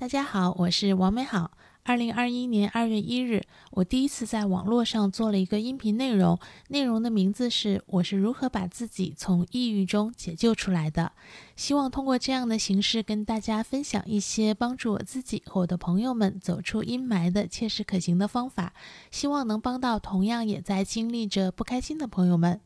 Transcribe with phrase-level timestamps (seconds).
[0.00, 1.50] 大家好，我是王美好。
[1.82, 3.42] 二零二一年二月一日，
[3.72, 6.38] 我第一次在网络上做了一个音频内容，
[6.68, 11.12] 内容的名字是“我是如何把自己从抑郁中解救出来的”。
[11.54, 18.72] 希望通过这样的形式跟大家分享一些帮助我自己和我的朋友们走出阴霾的切实可行的方法，
[19.10, 22.58] 希望能帮到同样也在经历着不开心的朋友们。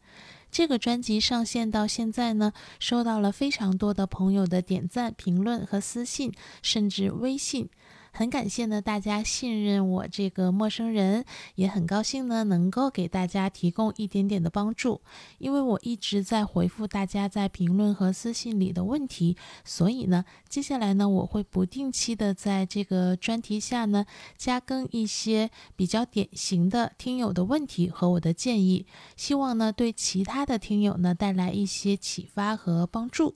[0.55, 6.32] 这个专辑上线到现在呢，收到了非常多的朋友的点赞、评论和私信，
[6.62, 7.69] 甚至微信。
[8.17, 11.25] 很感谢呢，大家信任我这个陌生人，
[11.57, 15.01] 也很高兴呢，能够给大家提供一点点的帮助。
[15.38, 33.35] 因为我一直在回复大家在评论和私信里的问题，所以呢，接下来呢，我会不定期的在这个专题下呢，加更一些比较典型的听友的问题和我的建议，希望呢，对其他的听友呢，带来一些启发和帮助。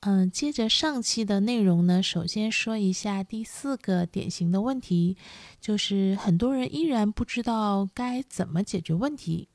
[0.00, 5.16] 嗯，接着上期的内容呢，首先说一下第四个典型的问题，
[5.60, 9.48] 就是很多人依然不知道该怎么解决问题。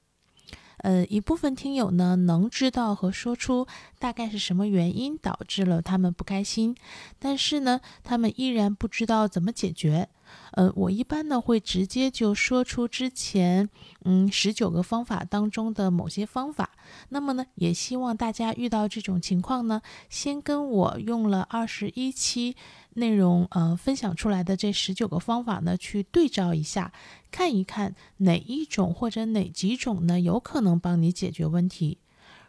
[0.79, 3.67] 呃，一部分听友呢能知道和说出
[3.99, 6.75] 大概是什么原因导致了他们不开心，
[7.19, 10.09] 但是呢，他们依然不知道怎么解决。
[10.51, 13.69] 呃，我一般呢会直接就说出之前
[14.05, 16.69] 嗯十九个方法当中的某些方法。
[17.09, 22.55] 那么呢，也希望大家遇到这种情况呢，先跟我用了二十一期
[22.95, 26.91] 内容呃分享出来的这十九个方法呢去对照一下，
[27.31, 31.97] 看一看哪一种或者哪几种呢有可能帮你解决问题。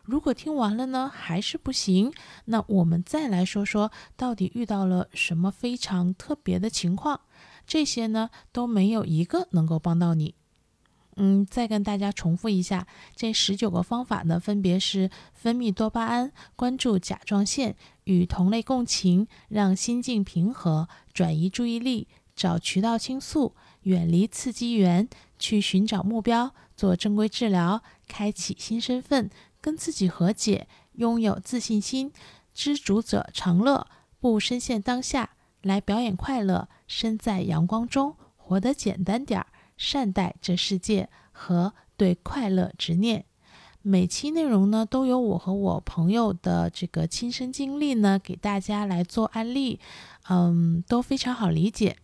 [0.04, 2.12] 如果听完了呢还是不行，
[2.44, 7.20] 那我们再来说说到底遇到了什么非常特别的情况。
[7.66, 10.34] 这些呢都没有一个能够帮到你。
[11.16, 25.08] 嗯，再跟大家重复一下，这十九个方法呢，分别是分泌多巴胺、关注甲状腺、与同类共情、让心境平和、转移注意力、找渠道倾诉、远离刺激源、
[25.38, 29.30] 去寻找目标、做正规治疗、开启新身份、
[29.64, 32.12] 跟自己和解、拥有自信心、
[32.52, 33.86] 知足者常乐、
[34.20, 35.30] 不深陷当下、
[35.62, 36.68] 来表演快乐。
[36.86, 39.46] 身在阳光中，活得简单点儿，
[39.78, 43.24] 善待这世界和对快乐执念。
[43.80, 49.80] 每期内容呢，都有我和我朋友的这个亲身经历呢，给大家来做案例，
[50.28, 51.96] 嗯，都非常好理解。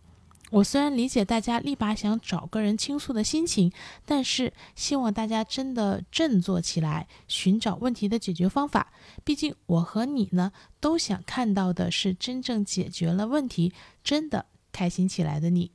[0.51, 3.71] 我虽然理解大家立马想找个人倾诉的心情，
[4.05, 8.93] 但是希望大家真的振作起来，寻找问题的解决方法。
[9.23, 13.73] 毕竟我和你呢，都想看到的是真正解决了问题，
[14.03, 14.45] 真的。
[14.73, 15.71] 开心起来的你。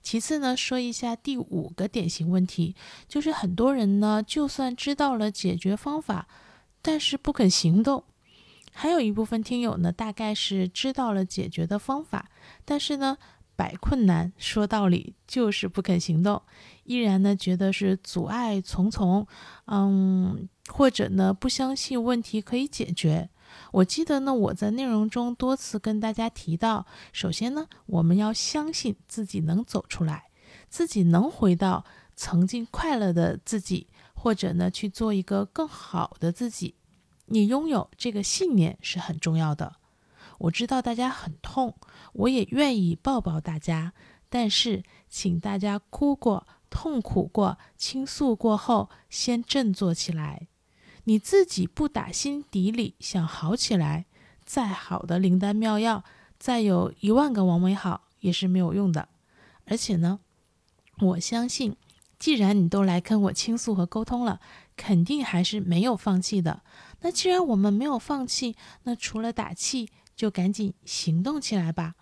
[0.00, 2.76] 其次呢，说一下第五个典型问题，
[3.08, 6.28] 就是很多人呢，就算知道了解决方法，
[6.80, 8.04] 但是不肯行动。
[8.72, 12.30] 还有一部分听友呢，大概是知道了解决的方法，
[12.64, 13.18] 但是呢，
[13.60, 16.40] 摆困难说道理就是不肯行动，
[16.84, 19.26] 依然呢觉得是阻碍重重，
[19.66, 23.28] 嗯，或者呢不相信问题可以解决。
[23.72, 30.30] 我记得呢，我在内容中多次跟大家提到，首先呢，我们要相信自己能走出来，
[30.70, 31.84] 自己能回到
[32.16, 36.76] 曾经快乐的自己，或者呢，去做一个更好的自己。
[37.26, 39.79] 你拥有这个信念是很重要的。
[40.40, 41.74] 我知道大家很痛，
[42.12, 43.92] 我也愿意抱抱大家，
[44.28, 50.48] 但是请大家哭过、痛苦过、倾诉过后，先振作起来。
[51.04, 54.06] 你自己不打心底里想好起来，
[54.44, 56.04] 再好的灵丹妙药，
[56.38, 59.08] 再有一万个王美好也是没有用的。
[59.66, 60.20] 而且呢，
[61.00, 61.76] 我相信，
[62.18, 64.40] 既然你都来跟我倾诉和沟通了，
[64.76, 66.62] 肯定还是没有放弃的。
[67.00, 71.94] 那既然我们没有放弃，那除了打气，就赶紧行动起来吧。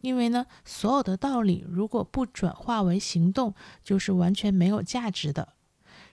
[0.00, 5.54] 因为呢，所有的道理如果不转化为行动，就是完全没有价值的。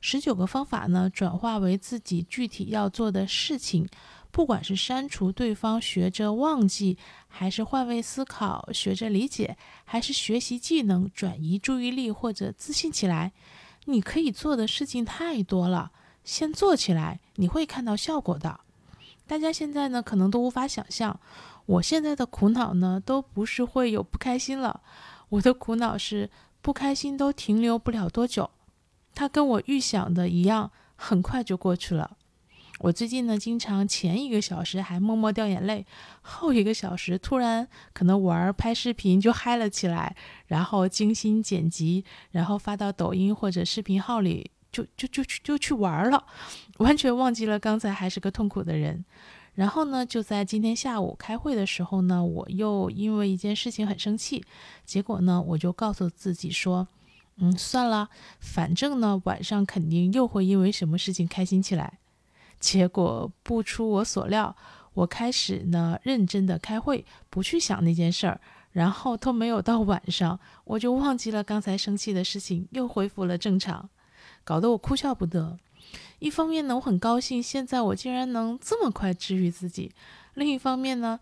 [0.02, 3.88] 十九个方法呢，转化为自己具体要做的事情，
[4.32, 6.98] 不管是删除对方，学着忘记，
[7.28, 13.32] 还是换位思考，学着理解，还是学习技能，转移注意力或者自信起来，
[13.86, 15.92] 你可以做的事情太多了，
[16.24, 18.62] 先做起来，你会看到效果的。
[19.26, 21.20] 大家现在呢，可能都无法想象，
[21.66, 24.82] 我现在的苦恼呢，都不是会有不开心了，
[25.30, 26.30] 我的苦恼是
[26.62, 28.50] 不开心都停留不了多久。
[29.16, 32.18] 它跟我预想的一样，很快就过去了。
[32.80, 35.86] 我最近呢，经常前一个小时还默默掉眼泪，
[36.22, 40.16] 后一个小时突然可能玩拍视频就嗨了起来，
[40.48, 46.26] 然后精心剪辑，然后发到抖音或者视频号里，就就就去就去玩了，
[46.80, 49.06] 完全忘记了刚才还是个痛苦的人。
[49.54, 54.44] 然后呢，就在今天下午开会的时候呢，我又因为一件事情很生气，
[54.84, 56.88] 结果呢，我就告诉自己说，
[57.38, 58.10] 嗯，算了，
[58.40, 62.00] 反正呢，晚上肯定又会因为什么事情开心起来。
[62.60, 64.56] 结果不出我所料，
[64.96, 68.42] 我开始呢认真的开会，不去想那件事儿，
[68.72, 73.88] 然后都没有到晚上，我就忘记了刚才生气的事情，又恢复了正常，
[74.44, 75.58] 搞得我哭笑不得。
[76.20, 79.92] 一方面呢，我很高兴，现在我竟然能这么快治愈自己；
[80.36, 81.20] 另一方面呢，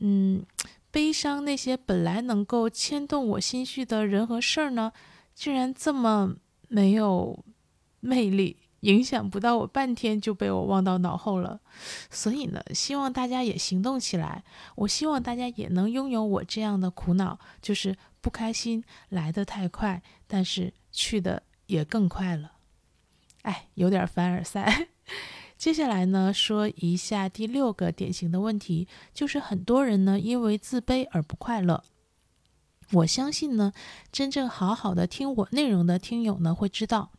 [0.00, 0.44] 嗯，
[0.90, 4.92] 悲伤那些本来能够牵动我心绪的人和事儿呢，
[5.34, 6.36] 竟然这么
[6.68, 7.42] 没有
[8.00, 11.58] 魅力，影响不到我半天就被我忘到脑后了。
[12.10, 14.44] 所以呢，希望大家也行动起来。
[14.76, 22.52] 我希望大家也能拥有我这样的苦恼，就是不开心来得太快，但是去的也更快了。
[23.42, 24.88] 哎，有点凡尔赛。
[25.56, 31.84] 接下来呢，说一下第六个典型的问题，就是很多人呢因为自卑而不快乐。
[32.92, 33.72] 我相信呢，
[34.12, 37.12] 真正好好的听我内容的听友呢会知道。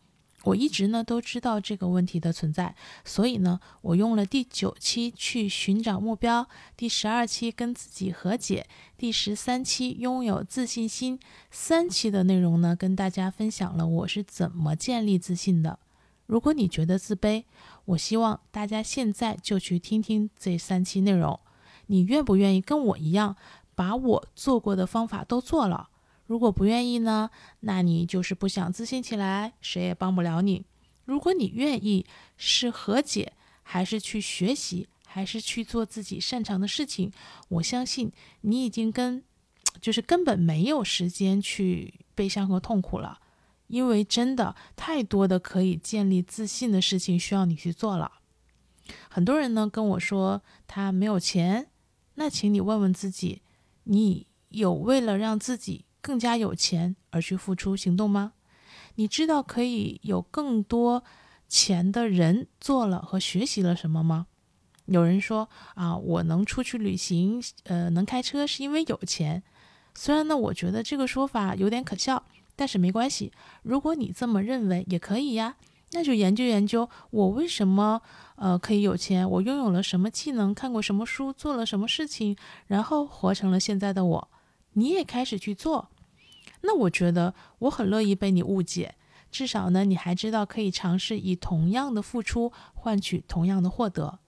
[0.46, 6.48] 我一直呢都知道这个问题的存在，所以呢，我用了第九期去寻找目标，
[6.78, 11.20] 第十二期跟自己和解，第十三期拥有自信心，
[11.50, 15.80] 三期的内容呢跟大家分享了我是怎么建立自信的。
[16.28, 17.44] 如果你觉得自卑，
[17.86, 21.40] 我希望大家现在就去听听这三期内容。
[21.88, 23.36] 你愿不愿意跟我一样，
[23.76, 25.90] 把我做过的方法都做了？
[26.26, 27.30] 如果不愿意呢，
[27.60, 30.66] 那你就是不想自信起来，谁也帮不了你。
[31.06, 32.06] 如果你愿意，
[32.36, 37.12] 是和解，还是去学习，还是去做自己擅长的事情？
[37.50, 38.12] 我相信
[38.42, 39.24] 你已经跟，
[39.80, 43.20] 就是根本没有时间去悲伤和痛苦了，
[43.68, 48.12] 因为真的太多的可以建立自信的事情需要你去做了。
[49.10, 51.68] 很多人呢跟我说他没有钱，
[52.16, 53.44] 那请你问问自己，
[53.84, 55.85] 你有为了让自己。
[56.06, 58.34] 更加有钱而去付出行动吗？
[58.94, 61.04] 你知道可以有更多
[61.50, 64.28] 钱的人做了和学习了什么吗？
[64.86, 69.42] 有人说啊，我能出去旅行，呃，能开车是因为有钱。
[69.96, 72.24] 虽然呢，我觉得这个说法有点可笑，
[72.56, 73.32] 但是没关系。
[73.64, 75.56] 如果你这么认为也可以呀，
[75.94, 78.00] 那就研究研究我为什么
[78.36, 82.38] 呃可以有钱，我拥有了什么技能，看过什么书，做了什么事情，
[82.68, 84.30] 然后活成了现在的我。
[84.74, 85.90] 你也开始去做。
[86.66, 88.96] 那我觉得我很乐意被你误解，
[89.32, 94.20] 至少呢，你还知道可以尝试以同样的付出换取同样的获得。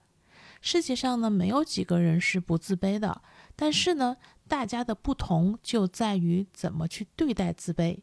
[0.60, 3.22] 世界上呢，没有几个人是不自卑的，
[3.54, 4.16] 但是呢，
[4.48, 7.98] 大家的不同就在于怎么去对待自卑。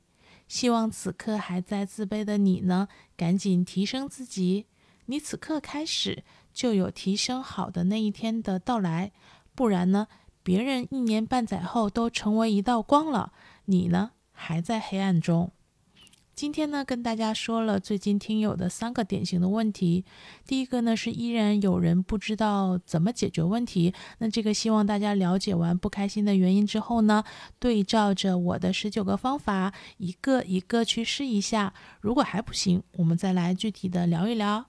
[0.47, 4.67] 希望此刻还在自卑的你呢，赶紧提升自己。
[5.07, 6.23] 你此刻开始
[6.53, 9.11] 就有提升好的那一天的到来，
[9.53, 10.07] 不然呢，
[10.41, 13.33] 别人一年半载后都成为一道光了，
[13.65, 14.11] 你呢？
[14.35, 15.51] 还在黑暗中。
[16.35, 20.03] 今天呢，跟大家说了最近听友的三个典型的问题。
[20.45, 23.93] 第一个呢，是依然有人不知道怎么解决问题。
[24.17, 27.23] 那这个希望大家了解完不开心的原因之后呢，
[27.57, 31.73] 对照着我的十九个方法，一个一个去试一下。
[32.01, 34.65] 如果还不行，我们再来具体的聊一聊。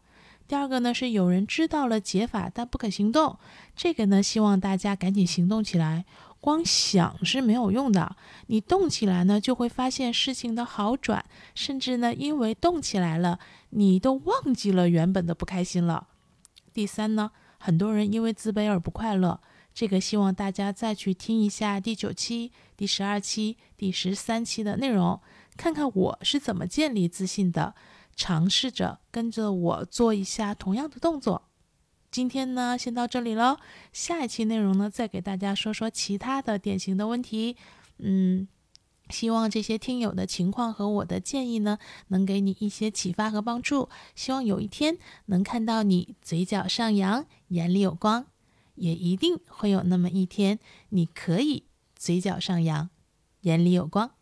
[0.46, 3.36] 第二个呢，是有人知道了解法但不肯行动。
[3.74, 6.04] 这个呢，希望大家赶紧行动起来。
[6.46, 8.14] 光想是没有用的，
[8.46, 11.24] 你动起来呢，就会发现事情的好转，
[11.56, 16.06] 甚至呢，因为动起来了，你都忘记了原本的不开心了。
[16.72, 19.40] 第三呢，很多人因为自卑而不快乐，
[19.74, 25.20] 这个希望大家再去听一下第九期、第十二期、第十三期的内容，
[25.56, 27.74] 看看我是怎么建立自信的，
[28.14, 31.48] 尝试着跟着我做一下同样的动作。
[32.16, 33.58] 今天呢，先到这里喽。
[33.92, 37.58] 下一期内容呢，再给大家说说其他的典型的问题。
[37.98, 38.48] 嗯，
[39.10, 41.76] 希望这些听友的情况和我的建议呢，
[42.08, 43.90] 能给你一些启发和帮助。
[44.14, 44.96] 希望有一天
[45.26, 48.24] 能看到你嘴角上扬，眼里有光，
[48.76, 50.58] 也一定会有那么一天，
[50.88, 52.88] 你可以嘴角上扬，
[53.42, 54.12] 眼里有光。